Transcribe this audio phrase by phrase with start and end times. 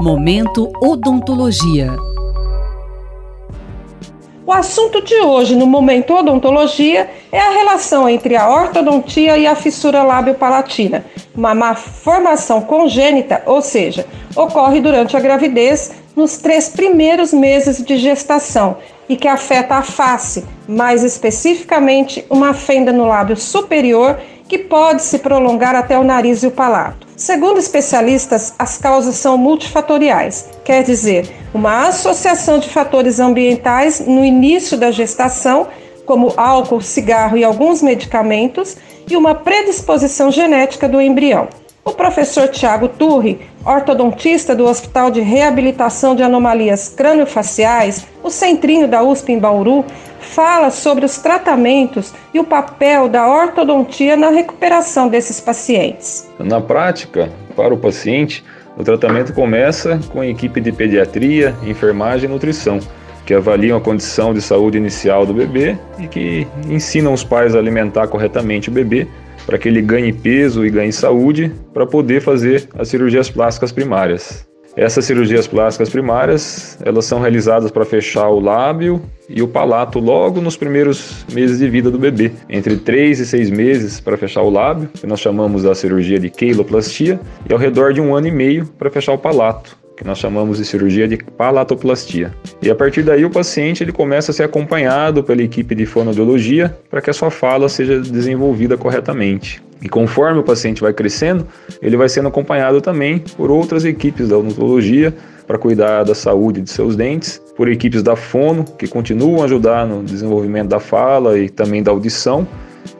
[0.00, 1.96] Momento Odontologia.
[4.46, 9.56] O assunto de hoje no Momento Odontologia é a relação entre a ortodontia e a
[9.56, 14.06] fissura lábio-palatina, uma malformação congênita, ou seja,
[14.36, 18.76] ocorre durante a gravidez nos três primeiros meses de gestação
[19.08, 24.18] e que afeta a face, mais especificamente uma fenda no lábio superior
[24.48, 27.06] que pode se prolongar até o nariz e o palato.
[27.16, 34.78] Segundo especialistas, as causas são multifatoriais, quer dizer, uma associação de fatores ambientais no início
[34.78, 35.68] da gestação,
[36.06, 38.76] como álcool, cigarro e alguns medicamentos,
[39.10, 41.48] e uma predisposição genética do embrião.
[41.88, 49.02] O professor Tiago Turri, ortodontista do Hospital de Reabilitação de Anomalias Crâniofaciais, o Centrinho da
[49.02, 49.86] USP em Bauru,
[50.20, 56.28] fala sobre os tratamentos e o papel da ortodontia na recuperação desses pacientes.
[56.38, 58.44] Na prática, para o paciente,
[58.76, 62.80] o tratamento começa com a equipe de pediatria, enfermagem e nutrição,
[63.24, 67.58] que avaliam a condição de saúde inicial do bebê e que ensinam os pais a
[67.58, 69.08] alimentar corretamente o bebê
[69.48, 74.46] para que ele ganhe peso e ganhe saúde para poder fazer as cirurgias plásticas primárias.
[74.76, 80.42] Essas cirurgias plásticas primárias, elas são realizadas para fechar o lábio e o palato logo
[80.42, 84.50] nos primeiros meses de vida do bebê, entre 3 e 6 meses para fechar o
[84.50, 88.30] lábio, que nós chamamos da cirurgia de queiloplastia, e ao redor de um ano e
[88.30, 92.32] meio para fechar o palato, que nós chamamos de cirurgia de palatoplastia.
[92.62, 96.72] E a partir daí o paciente ele começa a ser acompanhado pela equipe de fonoaudiologia
[96.88, 99.60] para que a sua fala seja desenvolvida corretamente.
[99.82, 101.44] E conforme o paciente vai crescendo,
[101.82, 105.12] ele vai sendo acompanhado também por outras equipes da odontologia
[105.48, 109.84] para cuidar da saúde de seus dentes, por equipes da fono, que continuam a ajudar
[109.84, 112.46] no desenvolvimento da fala e também da audição,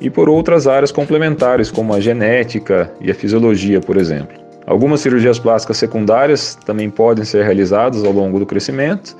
[0.00, 4.43] e por outras áreas complementares, como a genética e a fisiologia, por exemplo.
[4.66, 9.16] Algumas cirurgias plásticas secundárias também podem ser realizadas ao longo do crescimento,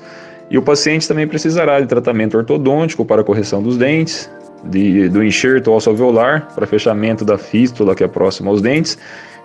[0.49, 4.29] e o paciente também precisará de tratamento ortodôntico para correção dos dentes,
[4.63, 8.97] de, do enxerto alveolar para fechamento da fístula que é próxima aos dentes.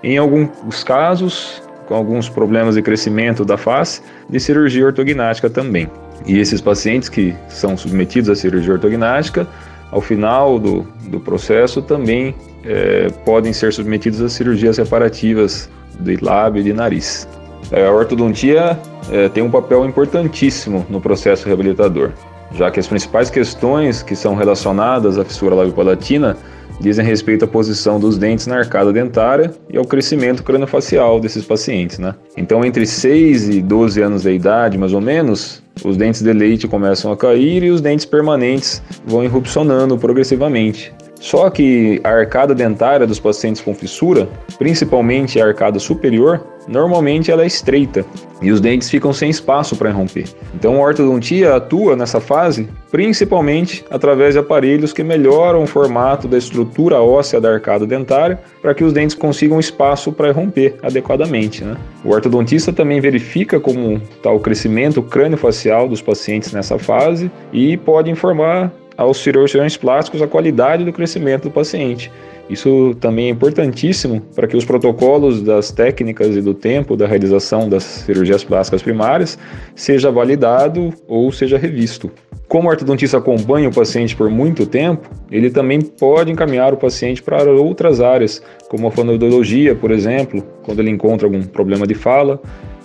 [0.03, 5.91] Em alguns casos, com alguns problemas de crescimento da face, de cirurgia ortognática também.
[6.27, 9.47] E esses pacientes que são submetidos à cirurgia ortognática,
[9.91, 15.69] ao final do, do processo, também é, podem ser submetidos a cirurgias reparativas
[16.01, 17.29] de lábio e de nariz.
[17.71, 18.79] É, a ortodontia
[19.11, 22.11] é, tem um papel importantíssimo no processo reabilitador
[22.55, 26.37] já que as principais questões que são relacionadas à fissura labiopalatina
[26.81, 31.99] dizem respeito à posição dos dentes na arcada dentária e ao crescimento craniofacial desses pacientes,
[31.99, 32.15] né?
[32.37, 36.67] Então, entre 6 e 12 anos de idade, mais ou menos, os dentes de leite
[36.67, 40.93] começam a cair e os dentes permanentes vão erupcionando progressivamente.
[41.21, 44.27] Só que a arcada dentária dos pacientes com fissura,
[44.59, 48.05] principalmente a arcada superior, normalmente ela é estreita
[48.41, 50.25] e os dentes ficam sem espaço para romper.
[50.55, 56.37] Então a ortodontia atua nessa fase principalmente através de aparelhos que melhoram o formato da
[56.37, 61.63] estrutura óssea da arcada dentária para que os dentes consigam espaço para romper adequadamente.
[61.65, 61.77] Né?
[62.05, 68.11] O ortodontista também verifica como está o crescimento crânio-facial dos pacientes nessa fase e pode
[68.11, 72.13] informar aos cirurgiões plásticos a qualidade do crescimento do paciente.
[72.51, 77.67] Isso também é importantíssimo para que os protocolos das técnicas e do tempo da realização
[77.67, 79.39] das cirurgias plásticas primárias
[79.75, 82.11] seja validado ou seja revisto.
[82.47, 87.23] Como o ortodontista acompanha o paciente por muito tempo, ele também pode encaminhar o paciente
[87.23, 92.39] para outras áreas, como a fonoaudiologia, por exemplo, quando ele encontra algum problema de fala,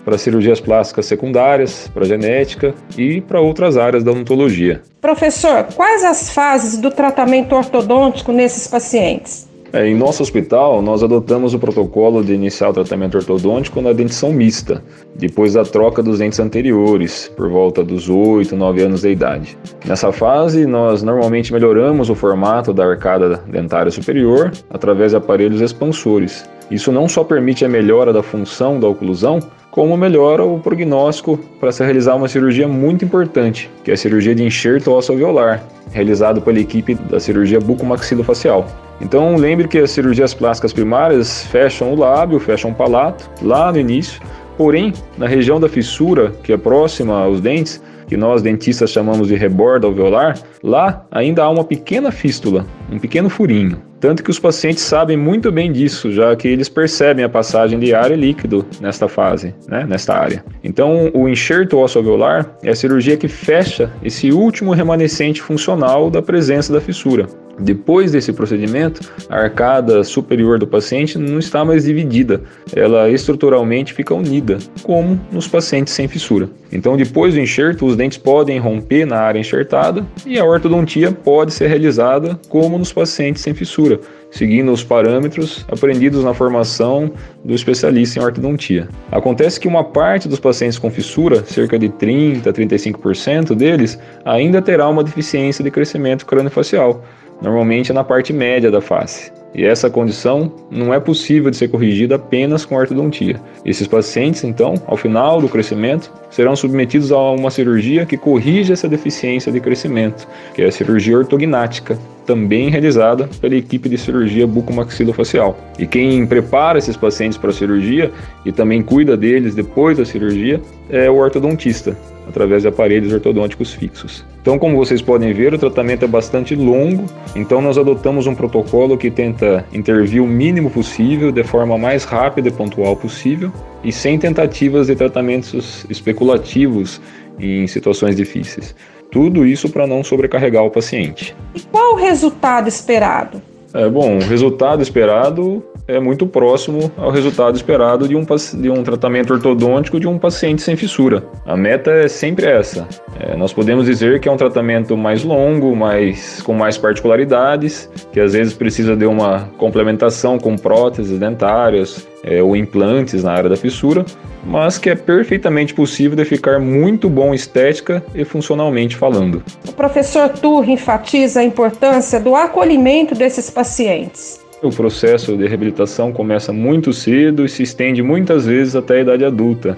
[0.06, 4.84] para cirurgias plásticas secundárias, para genética e para outras áreas da odontologia.
[5.02, 9.50] Professor, quais as fases do tratamento ortodôntico nesses pacientes?
[9.76, 14.32] É, em nosso hospital, nós adotamos o protocolo de iniciar o tratamento ortodôntico na dentição
[14.32, 14.82] mista,
[15.16, 19.58] depois da troca dos dentes anteriores, por volta dos 8, 9 anos de idade.
[19.86, 26.50] Nessa fase, nós normalmente melhoramos o formato da arcada dentária superior através de aparelhos expansores.
[26.72, 29.40] Isso não só permite a melhora da função da oclusão,
[29.76, 34.34] como melhora o prognóstico para se realizar uma cirurgia muito importante, que é a cirurgia
[34.34, 38.66] de enxerto ósseo-alveolar, realizado pela equipe da cirurgia bucomaxilofacial.
[39.02, 43.78] Então lembre que as cirurgias plásticas primárias fecham o lábio, fecham o palato lá no
[43.78, 44.22] início,
[44.58, 49.36] porém na região da fissura, que é próxima aos dentes, que nós dentistas chamamos de
[49.36, 53.82] rebordo alveolar, lá ainda há uma pequena fístula, um pequeno furinho.
[54.00, 57.96] Tanto que os pacientes sabem muito bem disso, já que eles percebem a passagem de
[57.96, 60.44] ar e líquido nesta fase, né, nesta área.
[60.64, 66.22] Então, o enxerto ósseo alveolar é a cirurgia que fecha esse último remanescente funcional da
[66.22, 67.26] presença da fissura.
[67.60, 72.42] Depois desse procedimento, a arcada superior do paciente não está mais dividida,
[72.76, 76.50] ela estruturalmente fica unida, como nos pacientes sem fissura.
[76.72, 81.54] Então, depois do enxerto, os dentes podem romper na área enxertada e a ortodontia pode
[81.54, 84.00] ser realizada como nos pacientes sem fissura,
[84.30, 87.12] seguindo os parâmetros aprendidos na formação
[87.44, 88.90] do especialista em ortodontia.
[89.10, 94.62] Acontece que uma parte dos pacientes com fissura, cerca de 30 a 35% deles, ainda
[94.62, 97.04] terá uma deficiência de crescimento craniofacial
[97.42, 99.32] normalmente é na parte média da face.
[99.56, 103.40] E essa condição não é possível de ser corrigida apenas com ortodontia.
[103.64, 108.90] Esses pacientes, então, ao final do crescimento, serão submetidos a uma cirurgia que corrige essa
[108.90, 115.58] deficiência de crescimento, que é a cirurgia ortognática, também realizada pela equipe de cirurgia bucomaxilofacial.
[115.80, 118.12] E quem prepara esses pacientes para a cirurgia
[118.46, 120.60] e também cuida deles depois da cirurgia
[120.90, 121.96] é o ortodontista,
[122.28, 124.26] através de aparelhos ortodônticos fixos.
[124.42, 127.06] Então, como vocês podem ver, o tratamento é bastante longo,
[127.36, 132.50] então nós adotamos um protocolo que tenta intervir o mínimo possível, de forma mais rápida
[132.50, 133.52] e pontual possível,
[133.84, 137.02] e sem tentativas de tratamentos especulativos
[137.40, 138.76] em situações difíceis.
[139.12, 141.36] Tudo isso para não sobrecarregar o paciente.
[141.54, 143.42] E qual o resultado esperado?
[143.74, 148.84] É, bom, o resultado esperado é muito próximo ao resultado esperado de um, de um
[148.84, 151.24] tratamento ortodôntico de um paciente sem fissura.
[151.46, 152.88] A meta é sempre essa.
[153.20, 158.20] É, nós podemos dizer que é um tratamento mais longo, mais, com mais particularidades, que
[158.20, 163.56] às vezes precisa de uma complementação com próteses dentárias é, ou implantes na área da
[163.56, 164.04] fissura,
[164.44, 169.44] mas que é perfeitamente possível de ficar muito bom estética e funcionalmente falando.
[169.68, 174.45] O professor Turri enfatiza a importância do acolhimento desses pacientes.
[174.66, 179.24] O processo de reabilitação começa muito cedo e se estende muitas vezes até a idade
[179.24, 179.78] adulta.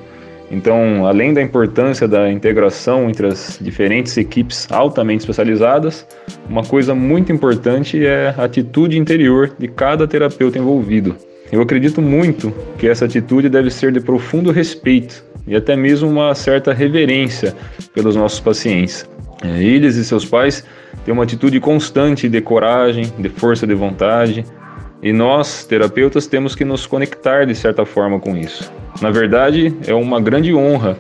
[0.50, 6.08] Então, além da importância da integração entre as diferentes equipes altamente especializadas,
[6.50, 11.18] uma coisa muito importante é a atitude interior de cada terapeuta envolvido.
[11.52, 16.34] Eu acredito muito que essa atitude deve ser de profundo respeito e até mesmo uma
[16.34, 17.54] certa reverência
[17.94, 19.06] pelos nossos pacientes.
[19.44, 20.64] É, eles e seus pais
[21.04, 24.46] têm uma atitude constante de coragem, de força de vontade,
[25.02, 28.72] e nós, terapeutas, temos que nos conectar de certa forma com isso.
[29.02, 30.98] Na verdade, é uma grande honra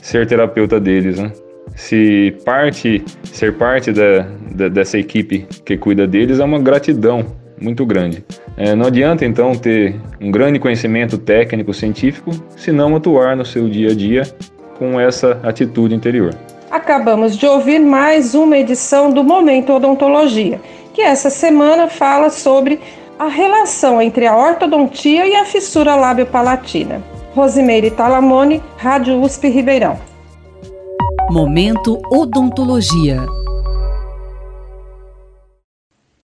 [0.00, 1.32] ser terapeuta deles, né?
[1.74, 7.26] Se parte, ser parte da, da, dessa equipe que cuida deles é uma gratidão
[7.60, 8.24] muito grande.
[8.56, 13.68] É, não adianta então ter um grande conhecimento técnico científico se não atuar no seu
[13.68, 14.22] dia a dia
[14.78, 16.34] com essa atitude interior.
[16.70, 20.60] Acabamos de ouvir mais uma edição do Momento Odontologia,
[20.94, 22.80] que essa semana fala sobre
[23.20, 27.02] a relação entre a ortodontia e a fissura lábio-palatina.
[27.34, 30.00] Rosimeire Talamone, Rádio USP Ribeirão.
[31.30, 33.20] Momento Odontologia.